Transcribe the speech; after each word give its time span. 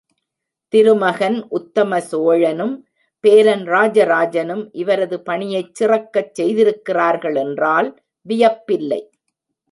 திருமகன் 0.73 1.35
உத்தம 1.49 1.99
சோழனும், 2.11 2.73
பேரன் 3.23 3.65
ராஜராஜனும் 3.67 4.63
இவரது 4.73 5.17
பணியைச் 5.19 5.75
சிறக்கச் 5.75 6.33
செய்திருக்கிறார்கள் 6.35 7.35
என்றால் 7.35 7.89
வியப்பில்லை. 8.25 9.01